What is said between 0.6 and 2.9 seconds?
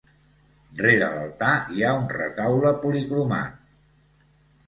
Rere l'altar hi ha un retaule